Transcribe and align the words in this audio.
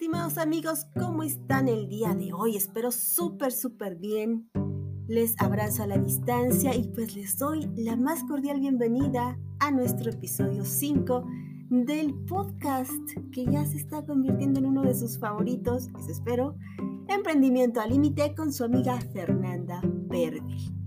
estimados 0.00 0.38
amigos, 0.38 0.86
¿cómo 0.98 1.22
están 1.22 1.68
el 1.68 1.86
día 1.86 2.14
de 2.14 2.32
hoy? 2.32 2.56
Espero 2.56 2.90
súper, 2.90 3.52
súper 3.52 3.96
bien. 3.96 4.48
Les 5.06 5.38
abrazo 5.38 5.82
a 5.82 5.86
la 5.86 5.98
distancia 5.98 6.74
y 6.74 6.84
pues 6.84 7.14
les 7.14 7.36
doy 7.36 7.70
la 7.76 7.96
más 7.96 8.24
cordial 8.24 8.60
bienvenida 8.60 9.38
a 9.58 9.70
nuestro 9.70 10.10
episodio 10.10 10.64
5 10.64 11.26
del 11.68 12.14
podcast 12.24 12.90
que 13.30 13.44
ya 13.44 13.66
se 13.66 13.76
está 13.76 14.06
convirtiendo 14.06 14.60
en 14.60 14.66
uno 14.68 14.84
de 14.84 14.94
sus 14.94 15.18
favoritos, 15.18 15.88
eso 15.98 16.10
espero, 16.10 16.56
Emprendimiento 17.06 17.82
al 17.82 17.90
Límite 17.90 18.34
con 18.34 18.54
su 18.54 18.64
amiga 18.64 18.98
Fernanda 19.12 19.82
Verde. 19.84 20.79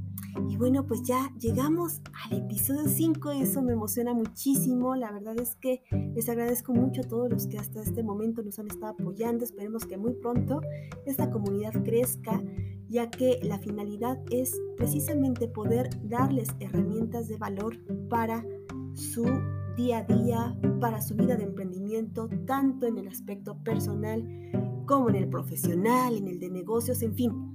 Bueno, 0.64 0.88
pues 0.88 1.02
ya 1.04 1.30
llegamos 1.38 2.00
al 2.24 2.38
episodio 2.38 2.88
5 2.88 3.34
y 3.34 3.42
eso 3.42 3.62
me 3.62 3.74
emociona 3.74 4.14
muchísimo. 4.14 4.96
La 4.96 5.12
verdad 5.12 5.38
es 5.38 5.58
que 5.58 5.84
les 6.16 6.30
agradezco 6.30 6.74
mucho 6.74 7.02
a 7.02 7.04
todos 7.04 7.30
los 7.30 7.48
que 7.48 7.58
hasta 7.58 7.82
este 7.82 8.02
momento 8.02 8.42
nos 8.42 8.58
han 8.60 8.68
estado 8.68 8.94
apoyando. 8.94 9.44
Esperemos 9.44 9.86
que 9.86 9.98
muy 9.98 10.14
pronto 10.14 10.62
esta 11.06 11.30
comunidad 11.30 11.74
crezca, 11.84 12.42
ya 12.88 13.12
que 13.12 13.40
la 13.44 13.60
finalidad 13.60 14.18
es 14.32 14.58
precisamente 14.78 15.50
poder 15.50 15.90
darles 16.08 16.48
herramientas 16.62 17.28
de 17.28 17.36
valor 17.36 17.78
para 18.08 18.46
su 18.94 19.26
día 19.76 19.98
a 19.98 20.04
día, 20.04 20.58
para 20.80 21.02
su 21.02 21.14
vida 21.16 21.36
de 21.36 21.44
emprendimiento, 21.44 22.30
tanto 22.46 22.88
en 22.88 23.00
el 23.00 23.10
aspecto 23.10 23.62
personal 23.66 24.26
como 24.86 25.10
en 25.10 25.16
el 25.16 25.28
profesional, 25.28 26.16
en 26.16 26.30
el 26.30 26.40
de 26.40 26.50
negocios, 26.50 27.02
en 27.02 27.16
fin 27.16 27.54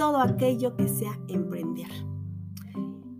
todo 0.00 0.22
aquello 0.22 0.78
que 0.78 0.88
sea 0.88 1.20
emprender. 1.28 1.90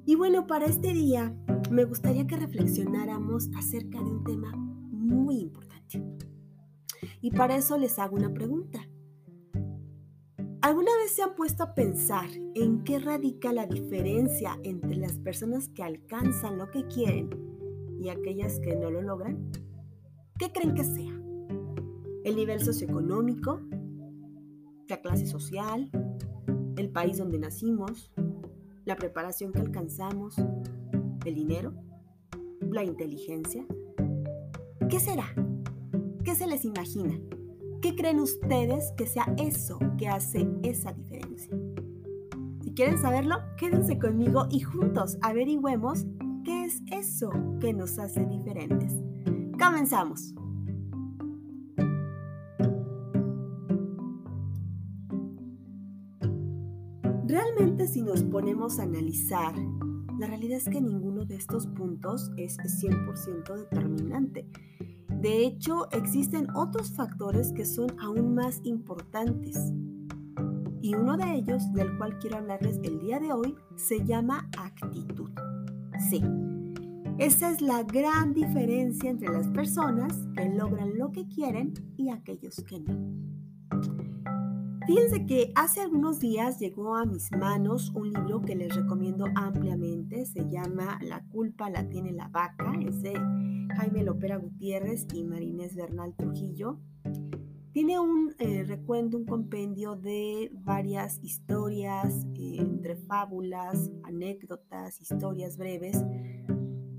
Y 0.06 0.14
bueno, 0.14 0.46
para 0.46 0.64
este 0.64 0.94
día 0.94 1.36
me 1.70 1.84
gustaría 1.84 2.26
que 2.26 2.38
reflexionáramos 2.38 3.50
acerca 3.54 3.98
de 3.98 4.10
un 4.10 4.24
tema 4.24 4.50
muy 4.56 5.40
importante. 5.40 6.02
Y 7.20 7.32
para 7.32 7.56
eso 7.58 7.76
les 7.76 7.98
hago 7.98 8.16
una 8.16 8.32
pregunta. 8.32 8.78
¿Alguna 10.62 10.90
vez 11.02 11.12
se 11.12 11.22
han 11.22 11.34
puesto 11.34 11.64
a 11.64 11.74
pensar 11.74 12.30
en 12.54 12.82
qué 12.82 12.98
radica 12.98 13.52
la 13.52 13.66
diferencia 13.66 14.58
entre 14.62 14.96
las 14.96 15.18
personas 15.18 15.68
que 15.68 15.82
alcanzan 15.82 16.56
lo 16.56 16.70
que 16.70 16.86
quieren 16.86 17.28
y 18.00 18.08
aquellas 18.08 18.58
que 18.58 18.74
no 18.74 18.90
lo 18.90 19.02
logran? 19.02 19.52
¿Qué 20.38 20.50
creen 20.50 20.72
que 20.72 20.84
sea? 20.84 21.12
¿El 22.24 22.36
nivel 22.36 22.64
socioeconómico? 22.64 23.60
¿La 24.88 25.02
clase 25.02 25.26
social? 25.26 25.90
El 26.80 26.90
país 26.90 27.18
donde 27.18 27.38
nacimos, 27.38 28.10
la 28.84 28.96
preparación 28.96 29.52
que 29.52 29.60
alcanzamos, 29.60 30.36
el 31.24 31.34
dinero, 31.34 31.74
la 32.70 32.82
inteligencia. 32.82 33.64
¿Qué 34.88 34.98
será? 34.98 35.26
¿Qué 36.24 36.34
se 36.34 36.46
les 36.46 36.64
imagina? 36.64 37.18
¿Qué 37.82 37.94
creen 37.94 38.20
ustedes 38.20 38.92
que 38.96 39.06
sea 39.06 39.32
eso 39.38 39.78
que 39.98 40.08
hace 40.08 40.48
esa 40.62 40.92
diferencia? 40.92 41.56
Si 42.62 42.72
quieren 42.72 42.98
saberlo, 42.98 43.36
quédense 43.56 43.98
conmigo 43.98 44.46
y 44.50 44.60
juntos 44.60 45.18
averigüemos 45.22 46.06
qué 46.44 46.64
es 46.64 46.82
eso 46.90 47.30
que 47.60 47.72
nos 47.72 47.98
hace 47.98 48.24
diferentes. 48.26 48.92
Comenzamos. 49.58 50.34
Realmente 57.30 57.86
si 57.86 58.02
nos 58.02 58.24
ponemos 58.24 58.80
a 58.80 58.82
analizar, 58.82 59.54
la 60.18 60.26
realidad 60.26 60.58
es 60.58 60.64
que 60.64 60.80
ninguno 60.80 61.24
de 61.24 61.36
estos 61.36 61.68
puntos 61.68 62.32
es 62.36 62.58
100% 62.58 63.54
determinante. 63.54 64.50
De 65.08 65.44
hecho, 65.44 65.88
existen 65.92 66.50
otros 66.56 66.90
factores 66.90 67.52
que 67.52 67.64
son 67.64 67.94
aún 68.00 68.34
más 68.34 68.60
importantes. 68.64 69.56
Y 70.82 70.96
uno 70.96 71.16
de 71.16 71.34
ellos, 71.36 71.72
del 71.72 71.96
cual 71.98 72.18
quiero 72.18 72.38
hablarles 72.38 72.80
el 72.82 72.98
día 72.98 73.20
de 73.20 73.32
hoy, 73.32 73.54
se 73.76 74.04
llama 74.04 74.50
actitud. 74.58 75.30
Sí, 76.10 76.24
esa 77.18 77.52
es 77.52 77.60
la 77.60 77.84
gran 77.84 78.34
diferencia 78.34 79.08
entre 79.08 79.28
las 79.28 79.46
personas 79.50 80.12
que 80.34 80.48
logran 80.48 80.98
lo 80.98 81.12
que 81.12 81.28
quieren 81.28 81.74
y 81.96 82.10
aquellos 82.10 82.56
que 82.64 82.80
no. 82.80 83.19
Fíjense 84.86 85.26
que 85.26 85.52
hace 85.54 85.80
algunos 85.80 86.20
días 86.20 86.58
llegó 86.58 86.96
a 86.96 87.04
mis 87.04 87.30
manos 87.32 87.90
un 87.94 88.12
libro 88.12 88.40
que 88.40 88.56
les 88.56 88.74
recomiendo 88.74 89.26
ampliamente. 89.34 90.24
Se 90.26 90.48
llama 90.48 90.98
La 91.02 91.22
culpa 91.28 91.70
la 91.70 91.88
tiene 91.88 92.12
la 92.12 92.28
vaca. 92.28 92.72
Es 92.80 93.02
de 93.02 93.12
Jaime 93.76 94.02
Lopera 94.02 94.36
Gutiérrez 94.36 95.06
y 95.12 95.24
Marinés 95.24 95.76
Bernal 95.76 96.14
Trujillo. 96.16 96.78
Tiene 97.72 98.00
un 98.00 98.34
eh, 98.38 98.64
recuento, 98.64 99.16
un 99.16 99.26
compendio 99.26 99.94
de 99.94 100.50
varias 100.52 101.20
historias, 101.22 102.26
eh, 102.34 102.56
entre 102.58 102.96
fábulas, 102.96 103.92
anécdotas, 104.02 105.00
historias 105.00 105.56
breves, 105.56 106.02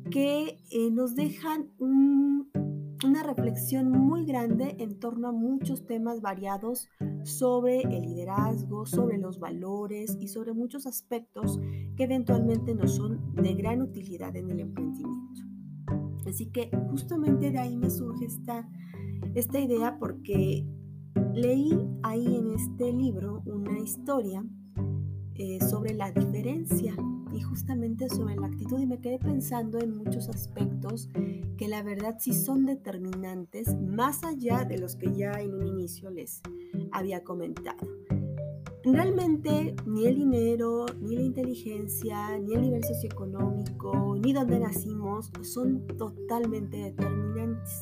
que 0.09 0.63
eh, 0.72 0.92
nos 0.92 1.16
dejan 1.16 1.72
una 1.78 3.24
reflexión 3.24 3.92
muy 3.92 4.25
grande 4.25 4.78
en 4.80 4.98
torno 4.98 5.28
a 5.28 5.31
muchos 5.34 5.86
temas 5.86 6.22
variados 6.22 6.88
sobre 7.23 7.81
el 7.81 8.01
liderazgo, 8.01 8.85
sobre 8.85 9.17
los 9.17 9.39
valores 9.39 10.17
y 10.19 10.27
sobre 10.27 10.53
muchos 10.53 10.85
aspectos 10.85 11.59
que 11.95 12.03
eventualmente 12.03 12.75
nos 12.75 12.95
son 12.95 13.33
de 13.35 13.53
gran 13.53 13.81
utilidad 13.81 14.35
en 14.35 14.49
el 14.51 14.59
emprendimiento. 14.61 15.41
Así 16.27 16.47
que 16.47 16.69
justamente 16.89 17.51
de 17.51 17.59
ahí 17.59 17.77
me 17.77 17.89
surge 17.89 18.25
esta, 18.25 18.67
esta 19.35 19.59
idea 19.59 19.97
porque 19.99 20.65
leí 21.33 21.77
ahí 22.03 22.35
en 22.35 22.51
este 22.51 22.93
libro 22.93 23.41
una 23.45 23.79
historia 23.79 24.45
eh, 25.35 25.59
sobre 25.69 25.93
la 25.93 26.11
diferencia 26.11 26.95
y 27.34 27.42
justamente 27.42 28.09
sobre 28.09 28.36
la 28.36 28.47
actitud 28.47 28.80
y 28.80 28.86
me 28.86 29.00
quedé 29.00 29.19
pensando 29.19 29.80
en 29.80 29.97
muchos 29.97 30.30
aspectos 30.30 31.09
que 31.58 31.68
la 31.68 31.84
verdad 31.84 32.18
sí 32.19 32.34
son 32.34 32.66
determinantes 32.66 33.75
más 33.80 34.24
allá 34.24 34.66
de 34.66 34.78
los 34.78 34.96
que 34.96 35.14
ya 35.14 35.34
en 35.42 35.53
un 35.53 35.68
inicio 35.68 36.09
les 36.09 36.42
había 36.92 37.24
comentado. 37.24 37.88
Realmente 38.84 39.75
ni 39.86 40.08
el 40.08 40.16
dinero, 40.16 40.88
ni 41.00 41.16
la 41.16 41.22
inteligencia, 41.22 42.40
ni 42.40 42.56
el 42.56 42.62
nivel 42.62 42.84
socioeconómico, 42.84 44.16
ni 44.16 44.34
dónde 44.34 44.59
nacimos 44.59 45.31
son 45.44 45.86
totalmente 45.98 46.78
determinantes. 46.78 47.81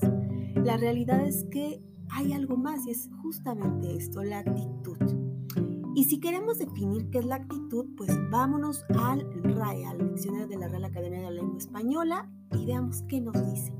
La 0.55 0.75
realidad 0.75 1.25
es 1.25 1.45
que 1.45 1.81
hay 2.09 2.33
algo 2.33 2.57
más 2.57 2.85
y 2.85 2.91
es 2.91 3.09
justamente 3.21 3.95
esto, 3.95 4.23
la 4.23 4.39
actitud. 4.39 4.97
Y 5.99 6.05
si 6.05 6.21
queremos 6.21 6.57
definir 6.57 7.09
qué 7.09 7.17
es 7.17 7.25
la 7.25 7.35
actitud, 7.35 7.87
pues 7.97 8.09
vámonos 8.31 8.85
al 8.95 9.29
RAE, 9.43 9.85
al 9.85 9.97
Diccionario 9.97 10.47
de 10.47 10.55
la 10.55 10.69
Real 10.69 10.85
Academia 10.85 11.19
de 11.19 11.25
la 11.25 11.31
Lengua 11.31 11.57
Española, 11.57 12.31
y 12.57 12.65
veamos 12.65 13.03
qué 13.09 13.19
nos 13.19 13.33
dice. 13.51 13.73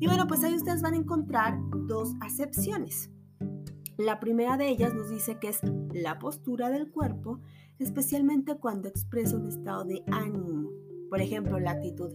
Y 0.00 0.06
bueno, 0.06 0.26
pues 0.26 0.42
ahí 0.42 0.54
ustedes 0.54 0.80
van 0.80 0.94
a 0.94 0.96
encontrar 0.96 1.60
dos 1.86 2.14
acepciones. 2.22 3.10
La 3.98 4.20
primera 4.20 4.56
de 4.56 4.70
ellas 4.70 4.94
nos 4.94 5.10
dice 5.10 5.38
que 5.38 5.50
es 5.50 5.60
la 5.92 6.18
postura 6.18 6.70
del 6.70 6.90
cuerpo, 6.90 7.42
especialmente 7.78 8.54
cuando 8.54 8.88
expresa 8.88 9.36
un 9.36 9.46
estado 9.46 9.84
de 9.84 10.02
ánimo. 10.10 10.70
Por 11.10 11.20
ejemplo, 11.20 11.60
la 11.60 11.72
actitud 11.72 12.10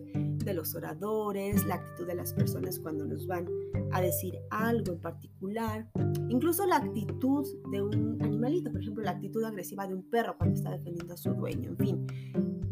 de 0.45 0.53
los 0.53 0.75
oradores, 0.75 1.65
la 1.65 1.75
actitud 1.75 2.07
de 2.07 2.15
las 2.15 2.33
personas 2.33 2.79
cuando 2.79 3.05
nos 3.05 3.27
van 3.27 3.47
a 3.91 4.01
decir 4.01 4.37
algo 4.51 4.93
en 4.93 4.99
particular, 4.99 5.89
incluso 6.29 6.65
la 6.65 6.77
actitud 6.77 7.45
de 7.71 7.81
un 7.81 8.21
animalito, 8.21 8.71
por 8.71 8.81
ejemplo, 8.81 9.03
la 9.03 9.11
actitud 9.11 9.43
agresiva 9.43 9.87
de 9.87 9.95
un 9.95 10.03
perro 10.03 10.37
cuando 10.37 10.55
está 10.55 10.71
defendiendo 10.71 11.13
a 11.13 11.17
su 11.17 11.33
dueño, 11.33 11.71
en 11.71 11.77
fin. 11.77 12.07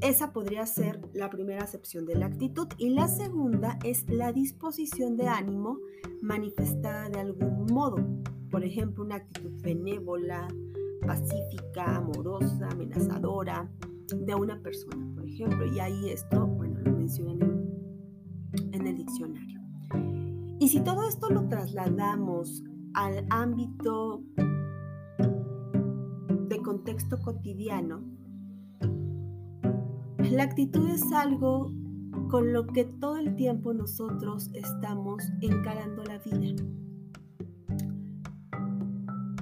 Esa 0.02 0.34
podría 0.34 0.66
ser 0.66 1.00
la 1.14 1.30
primera 1.30 1.64
acepción 1.64 2.06
de 2.06 2.16
la 2.16 2.28
actitud 2.28 2.68
y 2.78 2.90
la 2.90 3.08
segunda 3.08 3.80
es 3.84 4.08
la 4.10 4.32
disposición 4.32 5.16
de 5.18 5.28
ánimo 5.28 5.80
manifestada 6.22 7.10
de 7.10 7.20
algún 7.20 7.66
modo, 7.74 7.98
por 8.52 8.64
ejemplo, 8.64 9.04
una 9.04 9.16
actitud 9.16 9.52
benévola, 9.62 10.48
pacífica, 11.06 11.98
amorosa, 11.98 12.70
amenazadora 12.70 13.70
de 14.14 14.36
una 14.36 14.62
persona, 14.62 15.10
por 15.16 15.26
ejemplo, 15.26 15.66
y 15.66 15.80
ahí 15.80 16.10
esto, 16.10 16.46
bueno, 16.46 16.80
lo 16.82 16.92
mencionan 16.92 17.42
en 17.42 17.53
Y 20.60 20.70
si 20.70 20.80
todo 20.80 21.08
esto 21.08 21.30
lo 21.30 21.48
trasladamos 21.48 22.64
al 22.94 23.26
ámbito 23.30 24.24
de 26.48 26.58
contexto 26.64 27.20
cotidiano, 27.20 28.02
la 30.18 30.44
actitud 30.44 30.90
es 30.90 31.04
algo 31.12 31.72
con 32.30 32.54
lo 32.54 32.66
que 32.66 32.86
todo 32.86 33.18
el 33.18 33.36
tiempo 33.36 33.74
nosotros 33.74 34.50
estamos 34.54 35.24
encarando 35.42 36.04
la 36.06 36.18
vida. 36.20 36.64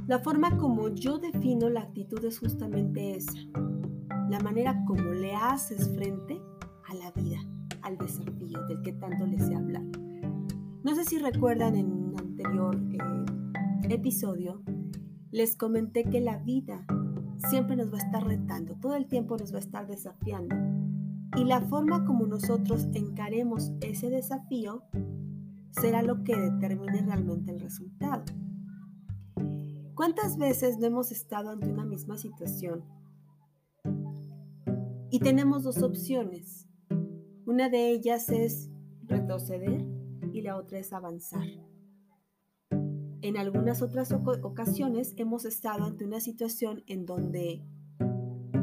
La 0.07 0.19
forma 0.19 0.57
como 0.57 0.89
yo 0.89 1.17
defino 1.17 1.69
la 1.69 1.81
actitud 1.81 2.23
es 2.25 2.39
justamente 2.39 3.15
esa, 3.15 3.39
la 4.29 4.39
manera 4.43 4.83
como 4.85 5.13
le 5.13 5.33
haces 5.33 5.89
frente 5.95 6.41
a 6.89 6.95
la 6.95 7.11
vida 7.11 7.50
al 7.91 7.97
desafío 7.97 8.65
del 8.67 8.81
que 8.81 8.93
tanto 8.93 9.25
les 9.27 9.49
he 9.49 9.55
hablado. 9.55 9.91
No 10.83 10.95
sé 10.95 11.05
si 11.05 11.19
recuerdan 11.19 11.75
en 11.75 11.91
un 11.91 12.15
anterior 12.17 12.75
eh, 12.75 13.93
episodio 13.93 14.61
les 15.31 15.55
comenté 15.55 16.03
que 16.03 16.19
la 16.19 16.37
vida 16.37 16.85
siempre 17.49 17.75
nos 17.75 17.91
va 17.91 17.97
a 17.97 18.01
estar 18.01 18.25
retando, 18.25 18.75
todo 18.75 18.95
el 18.95 19.07
tiempo 19.07 19.37
nos 19.37 19.53
va 19.53 19.57
a 19.57 19.61
estar 19.61 19.87
desafiando. 19.87 20.55
Y 21.37 21.45
la 21.45 21.61
forma 21.61 22.05
como 22.05 22.27
nosotros 22.27 22.87
encaremos 22.93 23.71
ese 23.79 24.09
desafío 24.09 24.83
será 25.71 26.01
lo 26.01 26.23
que 26.23 26.35
determine 26.35 27.01
realmente 27.01 27.51
el 27.51 27.61
resultado. 27.61 28.23
¿Cuántas 29.95 30.37
veces 30.37 30.77
no 30.79 30.87
hemos 30.87 31.11
estado 31.11 31.51
ante 31.51 31.69
una 31.69 31.85
misma 31.85 32.17
situación? 32.17 32.83
Y 35.09 35.19
tenemos 35.19 35.63
dos 35.63 35.81
opciones. 35.81 36.67
Una 37.51 37.67
de 37.67 37.91
ellas 37.91 38.29
es 38.29 38.69
retroceder 39.03 39.85
y 40.31 40.41
la 40.41 40.55
otra 40.55 40.79
es 40.79 40.93
avanzar. 40.93 41.45
En 43.21 43.35
algunas 43.35 43.81
otras 43.81 44.13
ocasiones 44.13 45.13
hemos 45.17 45.43
estado 45.43 45.83
ante 45.83 46.05
una 46.05 46.21
situación 46.21 46.81
en 46.87 47.05
donde 47.05 47.61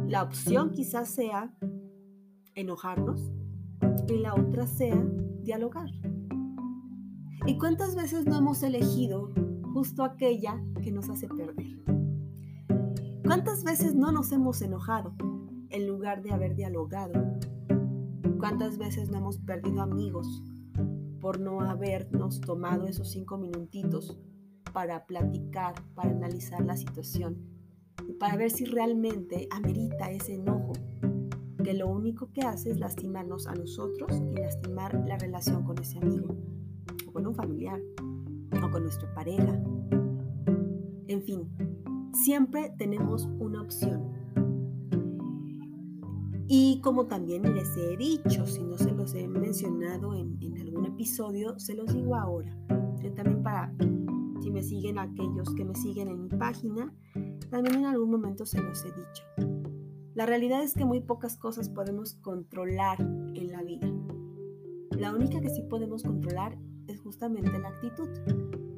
la 0.06 0.22
opción 0.22 0.70
quizás 0.70 1.10
sea 1.10 1.54
enojarnos 2.54 3.30
y 4.08 4.20
la 4.20 4.34
otra 4.34 4.66
sea 4.66 4.96
dialogar. 5.42 5.90
¿Y 7.44 7.58
cuántas 7.58 7.94
veces 7.94 8.24
no 8.24 8.38
hemos 8.38 8.62
elegido 8.62 9.34
justo 9.74 10.02
aquella 10.02 10.64
que 10.82 10.92
nos 10.92 11.10
hace 11.10 11.28
perder? 11.28 11.84
¿Cuántas 13.22 13.64
veces 13.64 13.94
no 13.94 14.12
nos 14.12 14.32
hemos 14.32 14.62
enojado 14.62 15.14
en 15.68 15.86
lugar 15.86 16.22
de 16.22 16.30
haber 16.30 16.56
dialogado? 16.56 17.38
¿Cuántas 18.38 18.78
veces 18.78 19.10
no 19.10 19.18
hemos 19.18 19.38
perdido 19.38 19.82
amigos 19.82 20.44
por 21.20 21.40
no 21.40 21.60
habernos 21.60 22.40
tomado 22.40 22.86
esos 22.86 23.10
cinco 23.10 23.36
minutitos 23.36 24.16
para 24.72 25.06
platicar, 25.06 25.74
para 25.96 26.10
analizar 26.10 26.64
la 26.64 26.76
situación, 26.76 27.36
para 28.20 28.36
ver 28.36 28.52
si 28.52 28.64
realmente 28.64 29.48
amerita 29.50 30.12
ese 30.12 30.34
enojo, 30.34 30.72
que 31.64 31.74
lo 31.74 31.88
único 31.88 32.30
que 32.32 32.42
hace 32.42 32.70
es 32.70 32.78
lastimarnos 32.78 33.48
a 33.48 33.56
nosotros 33.56 34.12
y 34.12 34.40
lastimar 34.40 34.94
la 35.06 35.18
relación 35.18 35.64
con 35.64 35.76
ese 35.80 35.98
amigo, 35.98 36.36
o 37.08 37.12
con 37.12 37.26
un 37.26 37.34
familiar, 37.34 37.80
o 38.62 38.70
con 38.70 38.84
nuestra 38.84 39.12
pareja. 39.14 39.60
En 41.08 41.22
fin, 41.22 41.48
siempre 42.12 42.72
tenemos 42.78 43.28
una 43.40 43.62
opción. 43.62 44.07
Y 46.48 46.80
como 46.80 47.06
también 47.06 47.42
les 47.54 47.76
he 47.76 47.96
dicho, 47.96 48.46
si 48.46 48.64
no 48.64 48.78
se 48.78 48.90
los 48.90 49.14
he 49.14 49.28
mencionado 49.28 50.14
en, 50.14 50.38
en 50.40 50.58
algún 50.58 50.86
episodio, 50.86 51.58
se 51.58 51.74
los 51.74 51.92
digo 51.92 52.16
ahora. 52.16 52.56
También 53.14 53.42
para 53.42 53.72
si 54.40 54.50
me 54.50 54.62
siguen 54.62 54.98
aquellos 54.98 55.54
que 55.54 55.64
me 55.64 55.74
siguen 55.74 56.08
en 56.08 56.22
mi 56.22 56.28
página, 56.28 56.94
también 57.50 57.76
en 57.76 57.86
algún 57.86 58.10
momento 58.10 58.46
se 58.46 58.62
los 58.62 58.84
he 58.84 58.92
dicho. 58.92 59.24
La 60.14 60.26
realidad 60.26 60.62
es 60.62 60.74
que 60.74 60.84
muy 60.84 61.00
pocas 61.00 61.36
cosas 61.36 61.68
podemos 61.68 62.14
controlar 62.14 63.00
en 63.00 63.52
la 63.52 63.62
vida. 63.62 63.88
La 64.96 65.14
única 65.14 65.40
que 65.40 65.50
sí 65.50 65.62
podemos 65.62 66.02
controlar 66.02 66.58
es 66.86 67.00
justamente 67.00 67.58
la 67.58 67.68
actitud, 67.68 68.08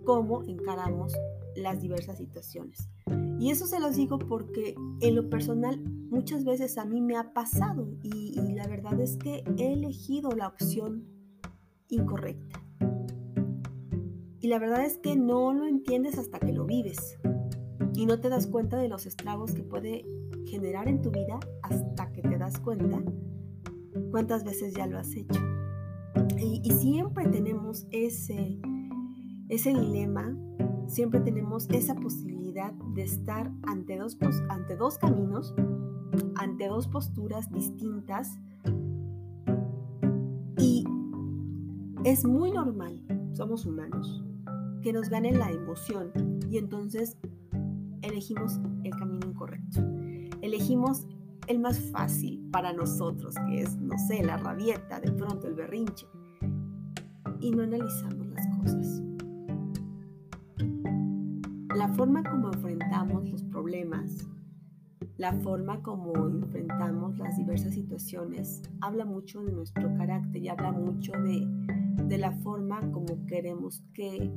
cómo 0.05 0.43
encaramos 0.45 1.15
las 1.57 1.81
diversas 1.81 2.19
situaciones. 2.19 2.91
Y 3.39 3.51
eso 3.51 3.67
se 3.67 3.81
los 3.81 3.97
digo 3.97 4.19
porque 4.19 4.75
en 5.01 5.15
lo 5.15 5.31
personal 5.31 5.81
muchas 6.11 6.45
veces 6.45 6.77
a 6.77 6.85
mí 6.85 7.01
me 7.01 7.17
ha 7.17 7.33
pasado 7.33 7.89
y, 8.03 8.39
y 8.39 8.53
la 8.53 8.67
verdad 8.67 9.01
es 9.01 9.17
que 9.17 9.43
he 9.57 9.73
elegido 9.73 10.31
la 10.33 10.49
opción 10.49 11.07
incorrecta. 11.89 12.63
Y 14.41 14.49
la 14.49 14.59
verdad 14.59 14.85
es 14.85 14.99
que 14.99 15.17
no 15.17 15.53
lo 15.53 15.67
entiendes 15.67 16.19
hasta 16.19 16.39
que 16.39 16.53
lo 16.53 16.65
vives. 16.65 17.19
Y 17.95 18.07
no 18.07 18.21
te 18.21 18.29
das 18.29 18.47
cuenta 18.47 18.79
de 18.79 18.89
los 18.89 19.07
estragos 19.07 19.53
que 19.53 19.63
puede 19.63 20.07
generar 20.47 20.89
en 20.89 21.03
tu 21.03 21.11
vida 21.11 21.39
hasta 21.63 22.11
que 22.13 22.23
te 22.23 22.39
das 22.39 22.59
cuenta 22.59 23.03
cuántas 24.11 24.45
veces 24.45 24.75
ya 24.75 24.87
lo 24.87 24.99
has 24.99 25.15
hecho. 25.15 25.41
Y, 26.39 26.71
siempre 26.71 27.29
tenemos 27.29 27.87
ese, 27.91 28.59
ese 29.49 29.75
dilema, 29.75 30.35
siempre 30.87 31.21
tenemos 31.21 31.69
esa 31.69 31.95
posibilidad 31.95 32.73
de 32.95 33.03
estar 33.03 33.53
ante 33.65 33.99
dos, 33.99 34.17
ante 34.49 34.77
dos 34.77 34.97
caminos, 34.97 35.55
ante 36.37 36.69
dos 36.69 36.89
posturas 36.89 37.51
distintas. 37.53 38.39
Y 40.59 40.85
es 42.05 42.25
muy 42.25 42.53
normal, 42.53 43.01
somos 43.33 43.67
humanos, 43.67 44.25
que 44.83 44.93
nos 44.93 45.09
gane 45.09 45.33
la 45.33 45.51
emoción 45.51 46.13
y 46.51 46.59
entonces 46.59 47.17
elegimos 48.03 48.59
el 48.85 48.91
camino 48.97 49.27
incorrecto. 49.27 49.81
Elegimos 50.43 51.07
el 51.47 51.59
más 51.59 51.81
fácil 51.91 52.49
para 52.51 52.73
nosotros, 52.73 53.35
que 53.49 53.63
es, 53.63 53.77
no 53.77 53.99
sé, 53.99 54.23
la 54.23 54.37
rabieta, 54.37 55.01
de 55.01 55.13
pronto 55.13 55.47
el 55.47 55.55
berrinche. 55.55 56.07
Y 57.41 57.51
no 57.51 57.63
analizamos 57.63 58.27
las 58.29 58.47
cosas. 58.59 59.03
La 61.77 61.89
forma 61.89 62.23
como 62.23 62.53
enfrentamos 62.53 63.29
los 63.31 63.43
problemas, 63.45 64.29
la 65.21 65.35
forma 65.35 65.83
como 65.83 66.15
enfrentamos 66.29 67.19
las 67.19 67.37
diversas 67.37 67.75
situaciones, 67.75 68.63
habla 68.81 69.05
mucho 69.05 69.43
de 69.43 69.53
nuestro 69.53 69.95
carácter 69.95 70.43
y 70.43 70.49
habla 70.49 70.73
mucho 70.73 71.13
de, 71.13 71.47
de 72.07 72.17
la 72.17 72.33
forma 72.39 72.81
como 72.91 73.27
queremos 73.27 73.85
que 73.93 74.33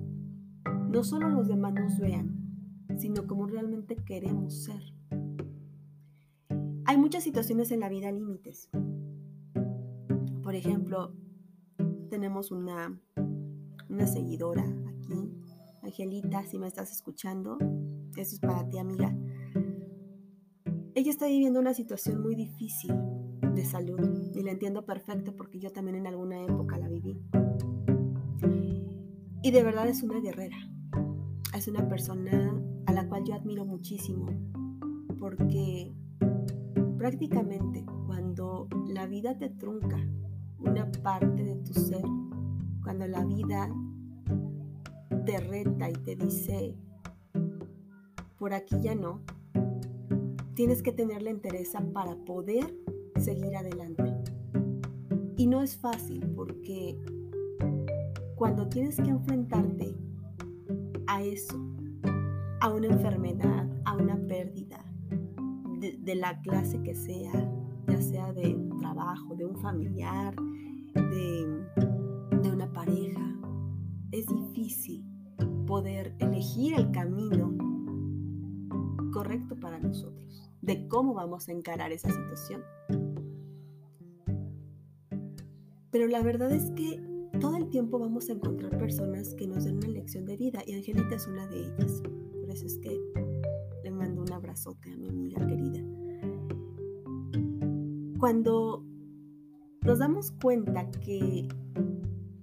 no 0.90 1.04
solo 1.06 1.30
los 1.30 1.48
demás 1.48 1.74
nos 1.74 1.98
vean, 2.00 2.36
sino 2.98 3.26
como 3.28 3.48
realmente 3.48 3.96
queremos 3.96 4.66
ser. 4.66 4.82
Hay 6.84 6.98
muchas 6.98 7.24
situaciones 7.24 7.72
en 7.72 7.80
la 7.80 7.88
vida 7.88 8.12
límites. 8.12 8.70
Por 10.44 10.54
ejemplo, 10.54 11.16
tenemos 12.10 12.52
una, 12.52 13.00
una 13.88 14.06
seguidora 14.06 14.66
aquí, 14.90 15.32
Angelita, 15.82 16.44
si 16.44 16.60
me 16.60 16.68
estás 16.68 16.92
escuchando, 16.92 17.58
eso 18.18 18.36
es 18.36 18.42
para 18.42 18.68
ti, 18.68 18.80
amiga. 18.80 19.16
Ella 20.96 21.12
está 21.12 21.28
viviendo 21.28 21.60
una 21.60 21.74
situación 21.74 22.22
muy 22.22 22.36
difícil 22.36 22.94
de 23.56 23.66
salud 23.66 24.32
y 24.36 24.44
la 24.44 24.52
entiendo 24.52 24.86
perfecto 24.86 25.36
porque 25.36 25.60
yo 25.60 25.72
también 25.72 25.96
en 25.98 26.08
alguna 26.08 26.44
época 26.44 26.78
la 26.78 26.88
viví. 26.88 27.22
Y 29.42 29.52
de 29.52 29.64
verdad 29.64 29.88
es 29.88 30.04
una 30.04 30.20
guerrera 30.20 30.58
es 31.54 31.68
una 31.68 31.88
persona 31.88 32.60
a 32.88 32.94
la 32.94 33.08
cual 33.08 33.24
yo 33.26 33.36
admiro 33.36 33.66
muchísimo 33.66 34.26
porque 35.20 35.94
prácticamente 36.98 37.86
cuando 38.08 38.68
la 38.88 39.06
vida 39.06 39.38
te 39.38 39.50
trunca 39.50 39.98
una 40.58 40.92
parte 41.04 41.44
de 41.44 41.56
tu 41.58 41.74
ser, 41.74 42.04
cuando 42.84 43.08
la 43.08 43.24
vida 43.26 43.70
te 45.26 45.40
reta 45.40 45.90
y 45.90 45.94
te 45.94 46.16
dice, 46.16 46.76
por 48.40 48.54
aquí 48.54 48.76
ya 48.82 48.96
no, 48.96 49.22
tienes 50.56 50.84
que 50.84 50.92
tener 50.92 51.22
la 51.22 51.32
entereza 51.32 51.82
para 51.94 52.16
poder 52.16 52.76
seguir 53.20 53.56
adelante. 53.56 54.14
Y 55.38 55.48
no 55.48 55.62
es 55.62 55.78
fácil 55.78 56.26
porque 56.36 56.98
cuando 58.36 58.68
tienes 58.68 58.98
que 58.98 59.10
enfrentarte 59.10 59.96
a 61.08 61.24
eso, 61.24 61.60
a 62.62 62.70
una 62.70 62.88
enfermedad, 62.88 63.68
a 63.86 63.96
una 63.96 64.16
pérdida, 64.28 64.84
de, 65.80 66.16
la 66.16 66.40
clase 66.42 66.82
que 66.82 66.96
sea, 66.96 67.32
ya 67.88 68.02
sea 68.02 68.32
de 68.32 68.58
trabajo, 68.80 69.36
de 69.36 69.46
un 69.46 69.58
familiar, 69.58 70.34
de, 70.94 71.66
de 72.42 72.52
una 72.52 72.72
pareja. 72.72 73.38
Es 74.12 74.26
difícil 74.28 75.04
poder 75.66 76.16
elegir 76.20 76.76
el 76.76 76.92
camino 76.92 77.54
correcto 79.14 79.56
para 79.56 79.80
nosotros, 79.80 80.52
de 80.62 80.88
cómo 80.88 81.14
vamos 81.14 81.48
a 81.48 81.52
encarar 81.52 81.92
esa 81.92 82.10
situación. 82.10 82.64
Pero 85.92 86.08
la 86.08 86.24
verdad 86.24 86.52
es 86.52 86.72
que 86.72 87.00
todo 87.40 87.56
el 87.56 87.70
tiempo 87.70 88.00
vamos 88.00 88.30
a 88.30 88.34
encontrar 88.34 88.78
personas 88.78 89.36
que 89.36 89.48
nos 89.48 89.66
den 89.66 89.78
una 89.78 89.88
lección 89.88 90.26
de 90.26 90.38
vida 90.38 90.64
y 90.66 90.74
Angelita 90.74 91.16
es 91.16 91.28
una 91.28 91.46
de 91.48 91.60
ellas. 91.60 92.02
Por 92.42 92.50
eso 92.50 92.66
es 92.66 92.80
que 92.80 93.00
le 93.84 93.92
mando 93.92 94.22
un 94.24 94.32
abrazote 94.32 94.92
a 94.92 94.98
mi 94.98 95.10
amiga 95.10 95.46
querida. 95.46 95.80
Cuando 98.20 98.84
nos 99.82 100.00
damos 100.00 100.32
cuenta 100.42 100.90
que 100.92 101.48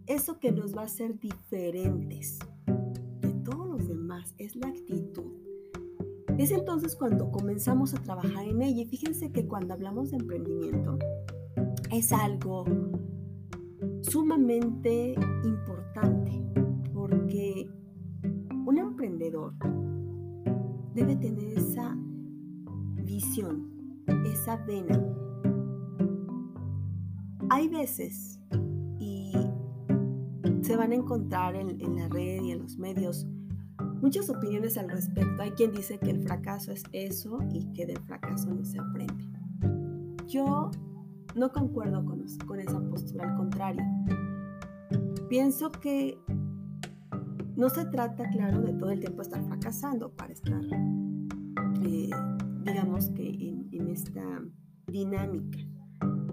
eso 0.07 0.39
que 0.39 0.53
nos 0.53 0.77
va 0.77 0.83
a 0.83 0.85
hacer 0.85 1.19
diferentes 1.19 2.39
de 3.21 3.33
todos 3.45 3.67
los 3.67 3.89
demás 3.89 4.35
es 4.39 4.55
la 4.55 4.69
actitud. 4.69 5.50
Es 6.41 6.53
entonces 6.53 6.97
cuando 6.97 7.31
comenzamos 7.31 7.93
a 7.93 7.99
trabajar 7.99 8.47
en 8.47 8.63
ella. 8.63 8.81
Y 8.81 8.87
fíjense 8.87 9.31
que 9.31 9.47
cuando 9.47 9.75
hablamos 9.75 10.11
de 10.11 10.17
emprendimiento 10.17 10.97
es 11.93 12.15
algo 12.15 12.65
sumamente 14.01 15.15
importante 15.45 16.43
porque 16.95 17.71
un 18.65 18.79
emprendedor 18.79 19.53
debe 20.95 21.15
tener 21.17 21.59
esa 21.59 21.95
visión, 23.05 23.71
esa 24.25 24.57
vena. 24.65 24.99
Hay 27.51 27.69
veces, 27.69 28.41
y 28.99 29.35
se 30.63 30.75
van 30.75 30.93
a 30.93 30.95
encontrar 30.95 31.55
en, 31.55 31.79
en 31.83 31.97
la 31.97 32.09
red 32.09 32.43
y 32.45 32.53
en 32.53 32.63
los 32.63 32.79
medios, 32.79 33.27
muchas 34.01 34.29
opiniones 34.31 34.77
al 34.79 34.89
respecto. 34.89 35.43
Hay 35.43 35.51
quien 35.53 35.73
dice 35.73 35.99
que 35.99 36.11
el 36.11 36.23
fracaso 36.23 36.73
es 36.73 36.83
eso 36.93 37.39
y 37.53 37.73
que 37.73 37.87
del 37.87 37.99
fracaso 38.01 38.53
no 38.55 38.65
se 38.65 38.79
aprende. 38.79 39.29
Yo 40.27 40.71
no 41.35 41.53
concuerdo 41.53 42.05
con, 42.05 42.23
esa 42.61 42.81
postura, 42.89 43.31
al 43.31 43.37
contrario. 43.37 43.85
Pienso 45.29 45.71
que 45.71 46.19
no 47.57 47.69
se 47.69 47.85
trata, 47.87 48.29
claro, 48.31 48.63
de 48.63 48.73
todo 48.73 48.91
el 48.91 49.01
tiempo 49.01 49.23
estar 49.23 49.43
fracasando 49.45 50.11
para 50.11 50.33
estar, 50.33 50.63
eh, 51.83 52.11
digamos 52.65 53.11
que 53.11 53.57
en 53.73 53.89
esta 53.89 54.23
dinámica. 54.87 55.59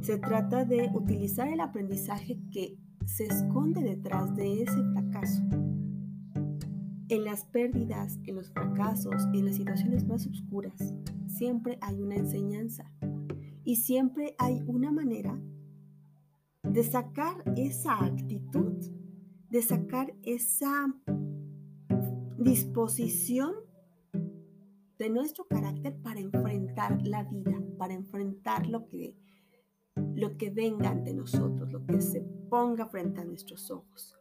Se 0.02 0.18
trata 0.18 0.64
de 0.64 0.90
utilizar 0.94 1.48
el 1.48 1.60
aprendizaje 1.60 2.40
que 2.52 2.78
se 3.06 3.26
esconde 3.26 3.82
detrás 3.82 4.36
de 4.36 4.64
ese 4.64 4.84
fracaso 4.94 5.44
en 7.10 7.24
las 7.24 7.46
pérdidas, 7.46 8.20
en 8.26 8.36
los 8.36 8.52
fracasos, 8.52 9.24
en 9.34 9.46
las 9.46 9.56
situaciones 9.56 10.06
más 10.06 10.28
oscuras, 10.28 10.94
siempre 11.28 11.78
hay 11.82 12.02
una 12.02 12.16
enseñanza 12.16 12.92
y 13.64 13.78
siempre 13.78 14.36
hay 14.38 14.62
una 14.68 14.92
manera 14.92 15.40
de 16.64 16.84
sacar 16.84 17.44
esa 17.56 18.04
actitud, 18.04 18.76
de 19.50 19.62
sacar 19.62 20.14
esa 20.24 20.94
disposición 22.38 23.54
de 24.98 25.10
nuestro 25.10 25.46
carácter 25.48 25.96
para 26.02 26.20
enfrentar 26.20 27.06
la 27.06 27.24
vida, 27.24 27.62
para 27.78 27.94
enfrentar 27.94 28.68
lo 28.68 28.88
que, 28.90 29.16
lo 30.16 30.38
que 30.38 30.50
venga 30.50 30.90
ante 30.90 31.14
nosotros, 31.14 31.72
lo 31.72 31.86
que 31.86 32.02
se 32.02 32.22
ponga 32.50 32.88
frente 32.88 33.22
a 33.22 33.26
nuestros 33.26 33.70
ojos. 33.72 34.18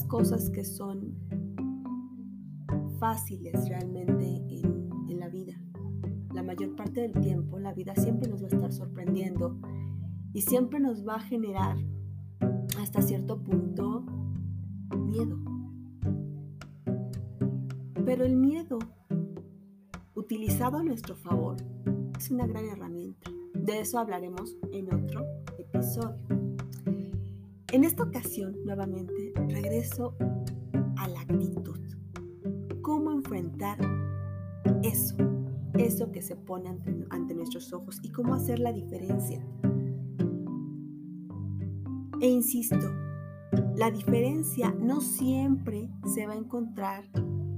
Cosas 0.00 0.48
que 0.48 0.64
son 0.64 1.18
fáciles 2.98 3.68
realmente 3.68 4.24
en, 4.48 5.20
la 5.20 5.28
vida. 5.28 5.52
La 6.32 6.42
mayor 6.42 6.74
parte 6.74 7.02
del 7.02 7.12
tiempo 7.12 7.58
la 7.58 7.74
vida 7.74 7.94
siempre 7.94 8.26
nos 8.26 8.42
va 8.42 8.46
a 8.46 8.50
estar 8.50 8.72
sorprendiendo 8.72 9.60
y 10.32 10.40
siempre 10.40 10.80
nos 10.80 11.06
va 11.06 11.16
a 11.16 11.20
generar 11.20 11.76
hasta 12.80 13.02
cierto 13.02 13.42
punto 13.42 14.06
miedo. 14.96 15.38
Pero 18.06 18.24
el 18.24 18.36
miedo, 18.36 18.78
utilizado 20.14 20.78
a 20.78 20.82
nuestro 20.82 21.16
favor, 21.16 21.58
es 22.18 22.30
una 22.30 22.46
gran 22.46 22.64
herramienta. 22.64 23.30
De 23.52 23.80
eso 23.80 23.98
hablaremos 23.98 24.56
en 24.72 24.92
otro 24.92 25.26
episodio. 25.58 26.41
En 27.72 27.84
esta 27.84 28.02
ocasión, 28.02 28.54
nuevamente, 28.66 29.32
regreso 29.48 30.14
a 30.98 31.08
la 31.08 31.22
actitud. 31.22 31.80
¿Cómo 32.82 33.12
enfrentar 33.12 33.78
eso? 34.82 35.16
Eso 35.78 36.12
que 36.12 36.20
se 36.20 36.36
pone 36.36 36.68
ante, 37.08 37.34
nuestros 37.34 37.72
ojos 37.72 37.98
y 38.02 38.10
cómo 38.10 38.34
hacer 38.34 38.58
la 38.58 38.74
diferencia. 38.74 39.42
E 42.20 42.28
insisto, 42.28 42.76
la 43.74 43.90
diferencia 43.90 44.70
no 44.78 45.00
siempre 45.00 45.88
se 46.14 46.26
va 46.26 46.34
a 46.34 46.36
encontrar 46.36 47.04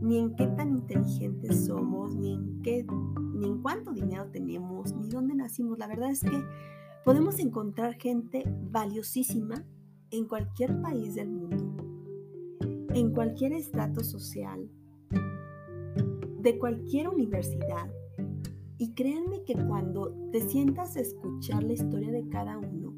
ni 0.00 0.18
en 0.18 0.36
qué 0.36 0.46
tan 0.46 0.70
inteligentes 0.70 1.66
somos, 1.66 2.14
ni 2.14 2.34
en 2.34 2.62
qué, 2.62 2.86
ni 3.34 3.46
en 3.46 3.60
cuánto 3.62 3.92
dinero 3.92 4.28
tenemos, 4.30 4.94
ni 4.94 5.08
dónde 5.08 5.34
nacimos. 5.34 5.76
La 5.76 5.88
verdad 5.88 6.12
es 6.12 6.20
que 6.20 6.40
podemos 7.04 7.40
encontrar 7.40 7.94
gente 7.94 8.44
valiosísima 8.70 9.64
en 10.16 10.26
cualquier 10.26 10.80
país 10.80 11.16
del 11.16 11.28
mundo, 11.28 11.74
en 12.94 13.12
cualquier 13.12 13.52
estrato 13.52 14.04
social, 14.04 14.70
de 16.40 16.58
cualquier 16.58 17.08
universidad. 17.08 17.90
Y 18.78 18.92
créanme 18.92 19.42
que 19.44 19.54
cuando 19.54 20.14
te 20.30 20.40
sientas 20.40 20.96
a 20.96 21.00
escuchar 21.00 21.64
la 21.64 21.72
historia 21.72 22.12
de 22.12 22.28
cada 22.28 22.58
uno, 22.58 22.94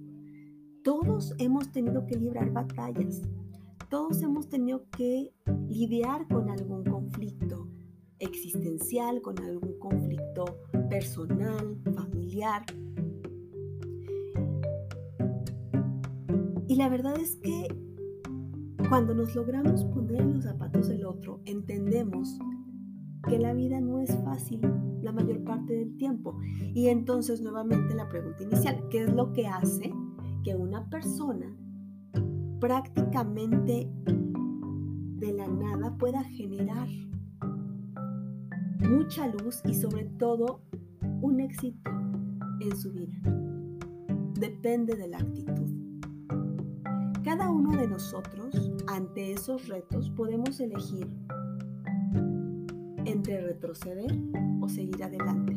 todos 0.82 1.35
hemos 1.38 1.73
tenido 1.73 2.04
que 2.06 2.16
librar 2.16 2.52
batallas, 2.52 3.23
todos 3.88 4.20
hemos 4.23 4.49
tenido 4.50 4.85
que 4.90 5.32
lidiar 5.68 6.28
con 6.28 6.50
algún 6.50 6.85
conflicto 6.85 7.66
existencial, 8.18 9.23
con 9.23 9.38
algún 9.38 9.78
conflicto 9.78 10.44
personal, 10.90 11.78
familiar, 11.94 12.64
Y 16.68 16.76
la 16.76 16.88
verdad 16.88 17.16
es 17.18 17.37
que 17.37 17.68
cuando 18.88 19.14
nos 19.14 19.35
logramos 19.35 19.85
poner 19.85 20.20
en 20.20 20.35
los 20.35 20.44
zapatos 20.44 20.88
del 20.88 21.04
otro, 21.06 21.40
entendemos 21.44 22.38
que 23.28 23.38
la 23.38 23.52
vida 23.52 23.80
no 23.80 24.00
es 24.00 24.16
fácil 24.25 24.61
la 25.02 25.12
mayor 25.12 25.42
parte 25.44 25.75
del 25.75 25.96
tiempo. 25.96 26.38
Y 26.75 26.88
entonces 26.88 27.40
nuevamente 27.40 27.94
la 27.94 28.08
pregunta 28.08 28.42
inicial, 28.42 28.82
¿qué 28.90 29.04
es 29.04 29.12
lo 29.12 29.32
que 29.32 29.46
hace 29.46 29.92
que 30.44 30.54
una 30.54 30.88
persona 30.88 31.46
prácticamente 32.61 33.90
de 34.04 35.32
la 35.32 35.49
nada 35.49 35.96
pueda 35.96 36.23
generar 36.25 36.88
mucha 38.88 39.26
luz 39.28 39.62
y 39.64 39.75
sobre 39.75 40.04
todo 40.04 40.62
un 41.20 41.40
éxito 41.40 41.90
en 42.61 42.76
su 42.76 42.92
vida? 42.92 43.16
Depende 44.35 44.96
de 44.96 45.08
la 45.08 45.18
actitud. 45.18 45.75
Cada 47.26 47.50
uno 47.50 47.76
de 47.76 47.88
nosotros, 47.88 48.54
ante 48.87 49.33
esos 49.33 49.66
retos, 49.66 50.11
podemos 50.11 50.61
elegir 50.61 51.09
entre 53.04 53.40
retroceder 53.40 54.16
o 54.61 54.68
seguir 54.68 55.02
adelante, 55.02 55.56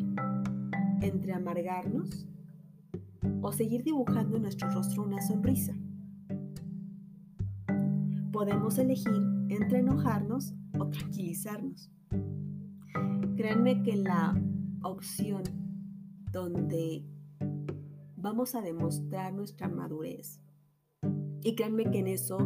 entre 1.02 1.32
amargarnos 1.32 2.28
o 3.44 3.52
seguir 3.52 3.84
dibujando 3.84 4.38
en 4.38 4.42
nuestro 4.42 4.68
rostro 4.72 5.04
una 5.04 5.22
sonrisa. 5.22 5.76
Podemos 8.32 8.80
elegir 8.80 9.22
entre 9.50 9.82
enojarnos 9.82 10.56
o 10.80 10.88
tranquilizarnos. 10.88 11.92
Créanme 13.38 13.84
que 13.84 13.96
la 13.96 14.42
opción 14.82 15.44
donde 16.32 17.06
vamos 18.18 18.56
a 18.56 18.62
demostrar 18.62 19.36
nuestra 19.36 19.68
madurez 19.68 20.42
y 21.44 21.56
créanme 21.56 21.90
que 21.90 22.00
en 22.00 22.08
eso, 22.08 22.38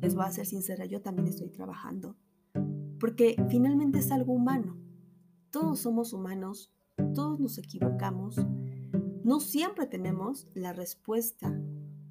les 0.00 0.14
voy 0.14 0.24
a 0.24 0.30
ser 0.30 0.46
sincera, 0.46 0.86
yo 0.86 1.00
también 1.00 1.28
estoy 1.28 1.50
trabajando. 1.50 2.16
Porque 2.98 3.36
finalmente 3.48 3.98
es 3.98 4.10
algo 4.10 4.32
humano. 4.32 4.76
Todos 5.50 5.80
somos 5.80 6.12
humanos, 6.12 6.72
todos 7.14 7.38
nos 7.40 7.58
equivocamos. 7.58 8.36
No 9.24 9.40
siempre 9.40 9.86
tenemos 9.86 10.48
la 10.54 10.72
respuesta 10.72 11.54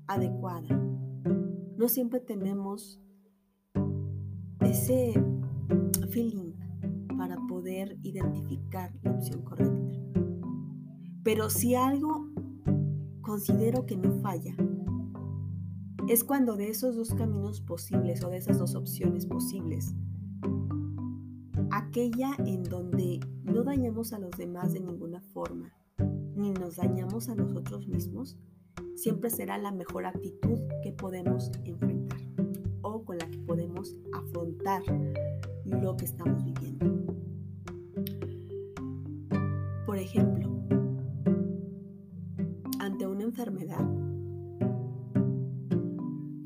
adecuada. 0.08 0.68
No 1.78 1.88
siempre 1.90 2.20
tenemos 2.20 3.00
ese 4.62 5.14
feeling 6.10 6.54
para 7.18 7.38
poder 7.48 7.98
identificar 8.04 8.94
la 9.04 9.12
opción 9.12 9.42
correcta. 9.44 9.88
Pero 11.24 11.50
si 11.50 11.76
algo 11.76 12.30
considero 13.22 13.86
que 13.86 13.98
no 13.98 14.14
falla, 14.22 14.56
es 16.08 16.24
cuando 16.24 16.56
de 16.56 16.70
esos 16.70 16.96
dos 16.96 17.14
caminos 17.14 17.60
posibles 17.60 18.24
o 18.24 18.30
de 18.30 18.38
esas 18.38 18.60
dos 18.60 18.76
opciones 18.76 19.26
posibles, 19.26 19.94
aquella 21.72 22.32
en 22.46 22.64
donde 22.64 23.20
no 23.44 23.64
dañamos 23.64 24.14
a 24.14 24.20
los 24.20 24.32
demás 24.32 24.72
de 24.72 24.80
ninguna 24.80 25.20
forma, 25.20 25.74
ni 26.36 26.52
nos 26.52 26.78
dañamos 26.78 27.28
a 27.28 27.36
nosotros 27.36 27.88
mismos, 27.88 28.38
siempre 28.96 29.30
será 29.30 29.58
la 29.58 29.72
mejor 29.72 30.06
actitud 30.06 30.60
que 30.82 30.94
podemos 30.94 31.52
enfrentar 31.66 32.22
o 32.84 33.04
con 33.04 33.18
la 33.18 33.30
que 33.30 33.40
podemos 33.40 33.98
afrontar 34.14 34.84
lo 35.66 35.98
que 35.98 36.06
estamos 36.06 36.42
viviendo. 36.46 37.16
Por 39.86 39.98
ejemplo, 39.98 40.50
ante 42.80 43.08
una 43.08 43.24
enfermedad, 43.24 44.07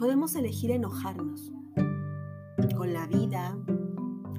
podemos 0.01 0.35
elegir 0.35 0.71
enojarnos 0.71 1.53
con 2.75 2.91
la 2.91 3.05
vida, 3.05 3.55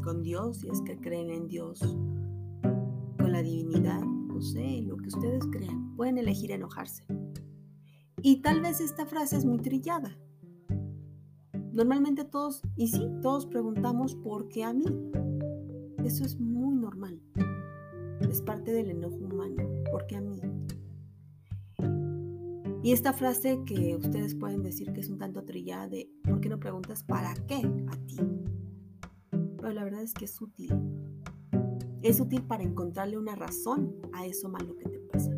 con 0.03 0.21
Dios, 0.25 0.59
si 0.59 0.69
es 0.69 0.81
que 0.81 0.99
creen 0.99 1.31
en 1.31 1.47
Dios, 1.47 1.79
con 3.17 3.31
la 3.31 3.45
divinidad, 3.45 4.03
no 4.03 4.43
sé, 4.43 4.83
lo 4.83 4.97
que 4.97 5.07
ustedes 5.07 5.47
crean. 5.53 5.95
Pueden 5.95 6.19
elegir 6.19 6.51
enojarse. 6.51 7.05
Y 8.23 8.43
tal 8.43 8.61
vez 8.61 8.81
esta 8.81 9.07
frase 9.07 9.37
es 9.37 9.45
muy 9.45 9.59
trillada, 9.59 10.19
Normalmente 11.73 12.25
todos, 12.25 12.61
y 12.75 12.89
sí, 12.89 13.09
todos 13.23 13.47
preguntamos 13.47 14.17
por 14.17 14.49
qué 14.49 14.65
a 14.65 14.75
mí. 14.75 14.85
Eso 16.05 16.25
es 16.25 16.39
muy 16.41 16.75
normal. 16.75 17.23
Es 18.29 18.43
parte 18.43 18.73
del 18.73 18.91
enojo 18.91 19.15
humano. 19.15 19.63
¿Por 19.91 20.07
qué 20.07 20.17
a 20.17 20.21
mí? 20.21 20.41
Y 22.85 22.91
esta 22.91 23.13
frase 23.13 23.63
que 23.65 23.95
ustedes 23.95 24.35
pueden 24.35 24.65
decir 24.65 24.93
que 24.93 25.03
es 25.03 25.09
un 25.09 25.17
tanto 25.17 25.45
trillada 25.45 25.87
de 25.87 26.11
¿por 26.25 26.41
qué 26.41 26.49
no 26.49 26.59
preguntas 26.59 27.05
para 27.05 27.33
qué 27.47 27.63
a 27.87 27.97
ti? 28.07 28.19
Pero 29.31 29.73
la 29.73 29.85
verdad 29.85 30.03
es 30.03 30.13
que 30.13 30.25
es 30.25 30.41
útil. 30.41 30.75
Es 32.03 32.19
útil 32.19 32.43
para 32.43 32.65
encontrarle 32.65 33.17
una 33.19 33.37
razón 33.37 33.95
a 34.13 34.27
eso 34.27 34.49
malo 34.49 34.77
que 34.77 34.89
te 34.89 34.99
pasa. 34.99 35.31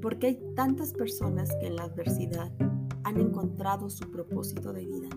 Porque 0.00 0.28
hay 0.28 0.40
tantas 0.54 0.92
personas 0.92 1.50
que 1.58 1.66
en 1.66 1.74
la 1.74 1.82
adversidad 1.82 2.52
han 3.02 3.18
encontrado 3.18 3.90
su 3.90 4.08
propósito 4.12 4.72
de 4.72 4.86
vida. 4.86 5.08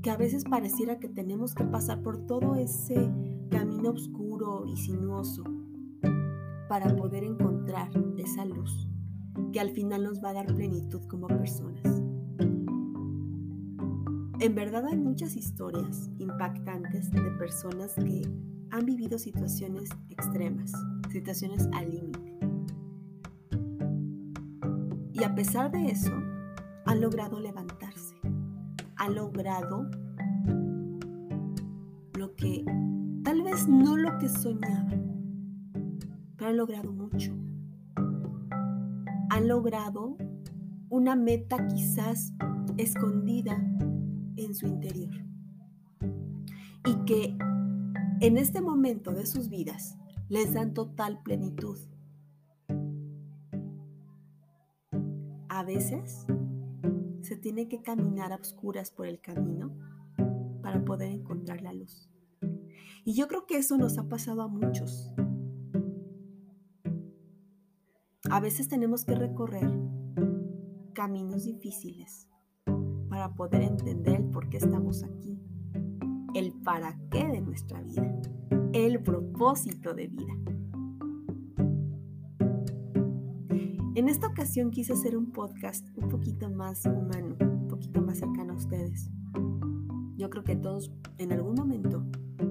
Que 0.00 0.10
a 0.10 0.16
veces 0.16 0.44
pareciera 0.44 0.98
que 0.98 1.10
tenemos 1.10 1.54
que 1.54 1.64
pasar 1.64 2.00
por 2.00 2.16
todo 2.26 2.54
ese 2.54 3.10
camino 3.50 3.90
oscuro 3.90 4.64
y 4.66 4.78
sinuoso 4.78 5.44
para 6.72 6.96
poder 6.96 7.22
encontrar 7.22 7.90
esa 8.16 8.46
luz 8.46 8.88
que 9.52 9.60
al 9.60 9.68
final 9.72 10.04
nos 10.04 10.24
va 10.24 10.30
a 10.30 10.32
dar 10.32 10.46
plenitud 10.46 11.02
como 11.06 11.26
personas. 11.26 11.82
En 14.40 14.54
verdad 14.54 14.86
hay 14.86 14.96
muchas 14.96 15.36
historias 15.36 16.08
impactantes 16.16 17.10
de 17.10 17.20
personas 17.32 17.92
que 17.96 18.22
han 18.70 18.86
vivido 18.86 19.18
situaciones 19.18 19.90
extremas, 20.08 20.72
situaciones 21.10 21.68
al 21.74 21.90
límite. 21.90 22.38
Y 25.12 25.24
a 25.24 25.34
pesar 25.34 25.70
de 25.70 25.90
eso, 25.90 26.14
han 26.86 27.02
logrado 27.02 27.38
levantarse, 27.38 28.16
han 28.96 29.14
logrado 29.14 29.90
lo 32.14 32.34
que, 32.34 32.64
tal 33.24 33.42
vez 33.42 33.68
no 33.68 33.98
lo 33.98 34.18
que 34.18 34.30
soñaban, 34.30 35.11
han 36.48 36.56
logrado 36.56 36.92
mucho. 36.92 37.32
Han 39.30 39.48
logrado 39.48 40.16
una 40.88 41.16
meta 41.16 41.66
quizás 41.68 42.32
escondida 42.76 43.56
en 44.36 44.54
su 44.54 44.66
interior. 44.66 45.14
Y 46.84 47.04
que 47.04 47.36
en 48.20 48.36
este 48.36 48.60
momento 48.60 49.12
de 49.12 49.26
sus 49.26 49.48
vidas 49.48 49.96
les 50.28 50.54
dan 50.54 50.74
total 50.74 51.22
plenitud. 51.22 51.78
A 55.48 55.64
veces 55.64 56.26
se 57.20 57.36
tiene 57.36 57.68
que 57.68 57.82
caminar 57.82 58.32
a 58.32 58.36
oscuras 58.36 58.90
por 58.90 59.06
el 59.06 59.20
camino 59.20 59.76
para 60.62 60.84
poder 60.84 61.10
encontrar 61.10 61.62
la 61.62 61.72
luz. 61.72 62.10
Y 63.04 63.14
yo 63.14 63.28
creo 63.28 63.46
que 63.46 63.56
eso 63.56 63.76
nos 63.76 63.98
ha 63.98 64.08
pasado 64.08 64.42
a 64.42 64.48
muchos. 64.48 65.12
A 68.32 68.40
veces 68.40 68.66
tenemos 68.66 69.04
que 69.04 69.14
recorrer 69.14 69.70
caminos 70.94 71.44
difíciles 71.44 72.30
para 73.10 73.34
poder 73.34 73.60
entender 73.60 74.22
el 74.22 74.30
por 74.30 74.48
qué 74.48 74.56
estamos 74.56 75.04
aquí, 75.04 75.38
el 76.32 76.54
para 76.54 76.98
qué 77.10 77.26
de 77.26 77.42
nuestra 77.42 77.82
vida, 77.82 78.10
el 78.72 79.02
propósito 79.02 79.92
de 79.92 80.06
vida. 80.06 80.32
En 83.96 84.08
esta 84.08 84.28
ocasión 84.28 84.70
quise 84.70 84.94
hacer 84.94 85.14
un 85.14 85.30
podcast 85.30 85.86
un 85.94 86.08
poquito 86.08 86.48
más 86.48 86.86
humano, 86.86 87.36
un 87.38 87.68
poquito 87.68 88.00
más 88.00 88.16
cercano 88.16 88.54
a 88.54 88.56
ustedes. 88.56 89.10
Yo 90.16 90.30
creo 90.30 90.42
que 90.42 90.56
todos 90.56 90.90
en 91.18 91.32
algún 91.32 91.56
momento 91.56 92.02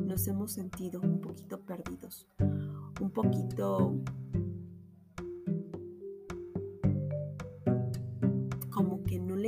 nos 0.06 0.28
hemos 0.28 0.52
sentido 0.52 1.02
un 1.02 1.22
poquito 1.22 1.60
perdidos, 1.66 2.28
un 3.02 3.10
poquito 3.10 3.96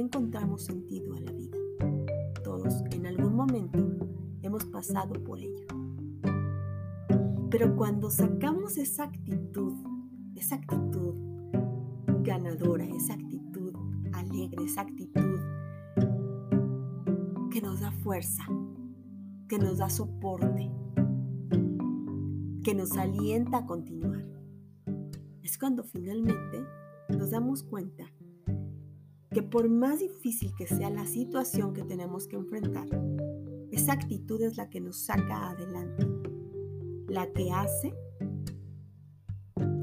encontramos 0.03 0.63
sentido 0.63 1.13
a 1.13 1.19
la 1.19 1.31
vida. 1.31 1.57
Todos 2.43 2.83
en 2.91 3.05
algún 3.05 3.35
momento 3.35 3.79
hemos 4.41 4.65
pasado 4.65 5.13
por 5.23 5.39
ello. 5.39 5.65
Pero 7.49 7.75
cuando 7.75 8.09
sacamos 8.09 8.77
esa 8.77 9.05
actitud, 9.05 9.73
esa 10.35 10.55
actitud 10.55 11.15
ganadora, 12.23 12.85
esa 12.85 13.13
actitud 13.13 13.73
alegre, 14.13 14.65
esa 14.65 14.81
actitud 14.81 15.39
que 17.49 17.61
nos 17.61 17.79
da 17.79 17.91
fuerza, 17.91 18.43
que 19.47 19.57
nos 19.57 19.77
da 19.77 19.89
soporte, 19.89 20.71
que 22.63 22.73
nos 22.73 22.97
alienta 22.97 23.59
a 23.59 23.65
continuar, 23.65 24.25
es 25.43 25.57
cuando 25.57 25.83
finalmente 25.83 26.65
nos 27.09 27.31
damos 27.31 27.63
cuenta 27.63 28.02
que 29.33 29.41
por 29.41 29.67
más 29.67 29.99
difícil 29.99 30.53
que 30.55 30.67
sea 30.67 30.89
la 30.91 31.05
situación 31.07 31.73
que 31.73 31.83
tenemos 31.83 32.27
que 32.27 32.35
enfrentar, 32.35 32.87
esa 33.71 33.93
actitud 33.93 34.41
es 34.43 34.57
la 34.57 34.69
que 34.69 34.79
nos 34.79 34.97
saca 35.05 35.49
adelante, 35.49 36.07
la 37.07 37.31
que 37.33 37.51
hace 37.51 37.93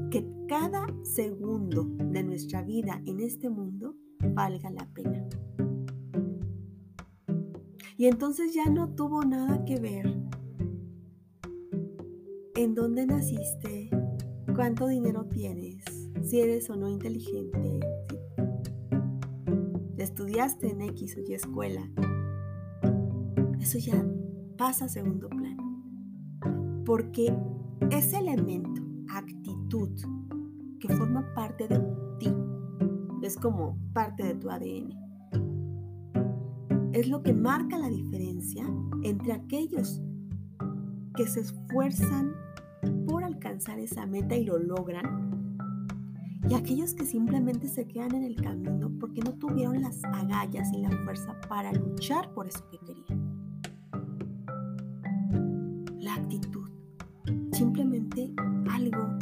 que 0.09 0.25
cada 0.47 0.87
segundo 1.03 1.83
de 1.83 2.23
nuestra 2.23 2.61
vida 2.63 3.01
en 3.05 3.19
este 3.19 3.49
mundo 3.49 3.95
valga 4.33 4.71
la 4.71 4.87
pena. 4.93 5.27
Y 7.97 8.07
entonces 8.07 8.53
ya 8.53 8.65
no 8.69 8.95
tuvo 8.95 9.23
nada 9.23 9.63
que 9.65 9.79
ver 9.79 10.17
en 12.55 12.73
dónde 12.73 13.05
naciste, 13.05 13.89
cuánto 14.55 14.87
dinero 14.87 15.25
tienes, 15.25 15.83
si 16.23 16.39
eres 16.39 16.69
o 16.69 16.75
no 16.75 16.89
inteligente, 16.89 17.79
estudiaste 19.97 20.71
en 20.71 20.81
X 20.81 21.17
o 21.17 21.21
Y 21.21 21.33
escuela, 21.33 21.81
eso 23.59 23.77
ya 23.77 24.05
pasa 24.57 24.85
a 24.85 24.89
segundo 24.89 25.29
plano. 25.29 26.83
Porque 26.85 27.35
ese 27.91 28.17
elemento, 28.17 28.81
actitud, 29.09 29.89
que 30.79 30.89
forma 30.95 31.33
parte 31.35 31.67
de 31.67 31.79
ti, 32.19 32.33
es 33.21 33.37
como 33.37 33.77
parte 33.93 34.23
de 34.23 34.35
tu 34.35 34.49
ADN. 34.49 34.93
Es 36.93 37.07
lo 37.07 37.21
que 37.21 37.33
marca 37.33 37.77
la 37.77 37.89
diferencia 37.89 38.65
entre 39.03 39.33
aquellos 39.33 40.01
que 41.15 41.27
se 41.27 41.41
esfuerzan 41.41 42.33
por 43.07 43.23
alcanzar 43.23 43.79
esa 43.79 44.05
meta 44.05 44.35
y 44.35 44.43
lo 44.43 44.57
logran 44.57 45.30
y 46.49 46.55
aquellos 46.55 46.93
que 46.93 47.05
simplemente 47.05 47.67
se 47.67 47.87
quedan 47.87 48.15
en 48.15 48.23
el 48.23 48.35
camino 48.35 48.91
porque 48.99 49.21
no 49.21 49.33
tuvieron 49.33 49.81
las 49.81 50.03
agallas 50.03 50.71
y 50.73 50.81
la 50.81 50.89
fuerza 51.03 51.39
para 51.47 51.71
luchar 51.71 52.33
por 52.33 52.47
eso 52.47 52.67
que 52.69 52.79
querían. 52.79 53.51
La 55.99 56.15
actitud, 56.15 56.67
simplemente 57.51 58.33
algo 58.71 59.17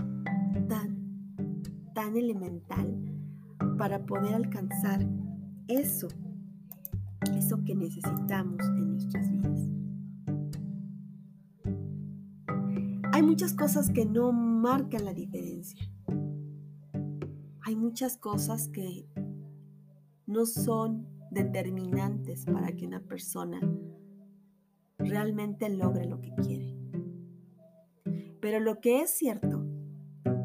tan, 0.68 1.64
tan 1.94 2.16
elemental 2.16 2.96
para 3.78 4.06
poder 4.06 4.36
alcanzar 4.36 5.06
eso, 5.68 6.08
eso 7.36 7.64
que 7.66 7.76
necesitamos 7.76 8.62
en 8.62 8.92
nuestras 8.92 9.30
vidas. 9.30 9.60
Hay 13.12 13.22
muchas 13.24 13.54
cosas 13.54 13.90
que 13.90 14.06
no 14.06 14.32
marcan 14.32 15.04
la 15.04 15.14
diferencia 15.14 15.90
hay 17.70 17.76
muchas 17.76 18.18
cosas 18.18 18.68
que 18.70 19.06
no 20.26 20.48
son 20.48 21.06
determinantes 21.30 22.46
para 22.46 22.72
que 22.72 22.88
una 22.88 23.00
persona 23.00 23.60
realmente 24.98 25.70
logre 25.70 26.06
lo 26.06 26.20
que 26.20 26.34
quiere. 26.34 26.76
Pero 28.42 28.60
lo 28.60 28.82
que 28.82 29.02
es 29.02 29.12
cierto 29.12 29.68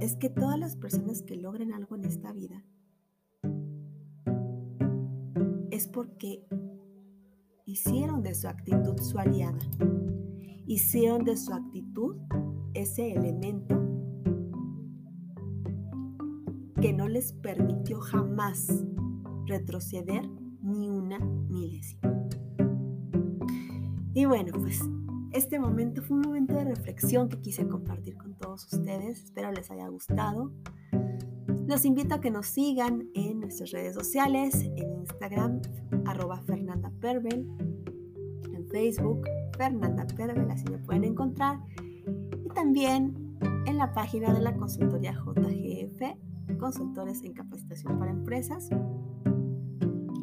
es 0.01 0.17
que 0.17 0.29
todas 0.29 0.59
las 0.59 0.77
personas 0.77 1.23
que 1.23 1.37
logren 1.37 1.73
algo 1.73 1.97
en 1.97 2.05
esta 2.05 2.31
vida 2.35 2.63
es 5.71 5.89
porque 5.89 6.45
hicieron 7.65 8.23
de 8.23 8.35
su 8.35 8.49
actitud 8.49 9.01
su 9.01 9.19
aliada, 9.19 9.61
hicieron 10.67 11.25
de 11.25 11.39
su 11.39 11.55
actitud 11.55 12.17
ese 12.75 13.13
elemento 13.15 13.84
que 16.85 16.93
no 16.93 17.09
les 17.09 17.33
permitió 17.33 17.99
jamás 17.99 18.85
retroceder 19.47 20.29
ni 20.61 20.91
una 20.91 21.19
milésima. 21.19 22.13
Y 24.13 24.27
bueno, 24.27 24.53
pues 24.61 24.83
este 25.33 25.59
momento 25.59 26.03
fue 26.03 26.19
un 26.19 26.25
momento 26.25 26.53
de 26.53 26.65
reflexión 26.65 27.31
que 27.31 27.41
quise 27.41 27.67
compartir 27.67 28.19
con 28.19 28.37
todos 28.37 28.71
ustedes. 28.71 29.25
Espero 29.25 29.51
les 29.51 29.71
haya 29.71 29.89
gustado. 29.89 30.53
Los 31.67 31.87
invito 31.87 32.17
a 32.17 32.21
que 32.21 32.31
nos 32.31 32.49
sigan 32.49 33.09
en 33.15 33.41
nuestras 33.41 33.71
redes 33.71 33.95
sociales, 33.95 34.55
en 34.77 34.99
Instagram, 34.99 35.63
arroba 36.05 36.43
en 36.47 36.69
Facebook, 38.71 39.27
Fernanda 39.57 40.07
Pervel, 40.15 40.51
así 40.51 40.67
me 40.71 40.77
pueden 40.81 41.05
encontrar, 41.05 41.61
y 42.45 42.49
también 42.51 43.39
en 43.65 43.79
la 43.79 43.95
página 43.95 44.35
de 44.35 44.43
la 44.43 44.55
consultoría 44.55 45.15
JGF, 45.15 46.19
Consultores 46.65 47.23
en 47.23 47.35
Capacitación 47.35 47.99
para 47.99 48.11
Empresas. 48.11 48.71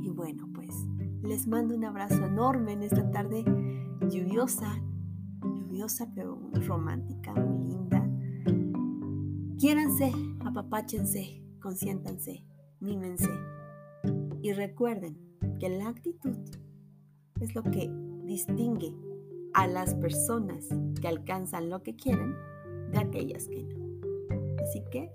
Y 0.02 0.10
bueno, 0.10 0.50
pues 0.56 0.70
les 1.22 1.46
mando 1.46 1.76
un 1.76 1.86
abrazo 1.86 2.26
enorme 2.26 2.74
en 2.74 2.82
esta 2.82 3.12
tarde 3.12 3.46
lluviosa, 4.10 4.82
lluviosa 5.44 6.12
pero 6.16 6.40
romántica, 6.66 7.36
muy 7.36 7.68
linda. 7.68 8.10
Quiéranse, 9.60 10.12
apapáchense, 10.44 11.44
consiéntanse, 11.62 12.44
mímense. 12.80 13.30
Y 14.42 14.54
recuerden 14.54 15.20
que 15.60 15.70
la 15.70 15.90
actitud 15.90 16.40
es 17.40 17.54
lo 17.54 17.62
que 17.62 17.88
distingue 18.26 18.96
a 19.54 19.68
las 19.68 19.94
personas 19.94 20.68
que 21.00 21.08
alcanzan 21.08 21.70
lo 21.70 21.84
que 21.84 21.96
quieren 21.96 22.34
de 22.92 22.98
aquellas 22.98 23.48
que 23.48 23.62
no. 23.62 23.76
Así 24.64 24.84
que 24.90 25.12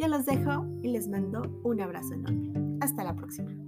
yo 0.00 0.08
los 0.08 0.24
dejo 0.24 0.66
y 0.82 0.88
les 0.88 1.08
mando 1.08 1.42
un 1.62 1.78
abrazo 1.80 2.14
enorme. 2.14 2.78
Hasta 2.80 3.04
la 3.04 3.14
próxima. 3.14 3.59